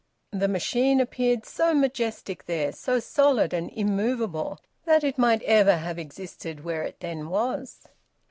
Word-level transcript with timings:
The 0.31 0.47
machine 0.47 0.99
appeared 0.99 1.45
so 1.45 1.75
majestic 1.75 2.47
there, 2.47 2.71
so 2.71 2.99
solid 2.99 3.53
and 3.53 3.69
immovable, 3.69 4.59
that 4.85 5.03
it 5.03 5.19
might 5.19 5.43
ever 5.43 5.77
have 5.77 5.99
existed 5.99 6.63
where 6.63 6.81
it 6.81 7.01
then 7.01 7.29
was. 7.29 7.83